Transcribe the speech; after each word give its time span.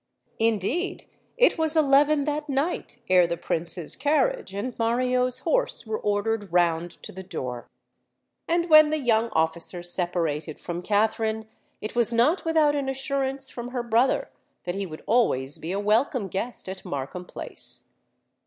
Indeed, 0.39 1.05
it 1.37 1.59
was 1.59 1.77
eleven 1.77 2.23
that 2.23 2.49
night 2.49 2.97
ere 3.07 3.27
the 3.27 3.37
Prince's 3.37 3.95
carriage 3.95 4.51
and 4.51 4.73
Mario's 4.79 5.37
horse 5.37 5.85
were 5.85 5.99
ordered 5.99 6.51
round 6.51 6.89
to 7.03 7.11
the 7.11 7.21
door. 7.21 7.67
And 8.47 8.67
when 8.67 8.89
the 8.89 8.97
young 8.97 9.29
officer 9.33 9.83
separated 9.83 10.59
from 10.59 10.81
Katharine, 10.81 11.47
it 11.81 11.95
was 11.95 12.11
not 12.11 12.43
without 12.45 12.75
an 12.75 12.89
assurance 12.89 13.51
from 13.51 13.67
her 13.67 13.83
brother 13.83 14.31
that 14.63 14.73
he 14.73 14.87
would 14.87 15.03
always 15.05 15.59
be 15.59 15.71
a 15.71 15.79
welcome 15.79 16.29
guest 16.29 16.67
at 16.67 16.83
Markham 16.83 17.25
Place. 17.25 17.89